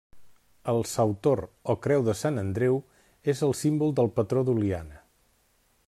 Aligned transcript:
El 0.71 0.79
sautor, 0.91 1.41
o 1.73 1.75
creu 1.83 2.05
de 2.07 2.15
Sant 2.21 2.43
Andreu, 2.45 2.81
és 3.35 3.45
el 3.49 3.55
símbol 3.61 3.95
del 4.01 4.11
patró 4.19 4.45
d'Oliana. 4.49 5.03